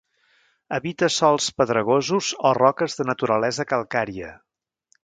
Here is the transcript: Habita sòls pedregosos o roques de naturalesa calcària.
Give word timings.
Habita 0.77 1.09
sòls 1.15 1.49
pedregosos 1.59 2.31
o 2.53 2.55
roques 2.61 2.99
de 3.03 3.09
naturalesa 3.13 3.69
calcària. 3.75 4.35